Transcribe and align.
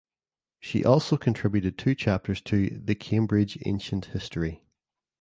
She 0.59 0.83
also 0.83 1.15
contributed 1.15 1.77
two 1.77 1.93
chapters 1.93 2.41
to 2.45 2.71
"The 2.83 2.95
Cambridge 2.95 3.59
Ancient 3.67 4.05
History". 4.05 4.65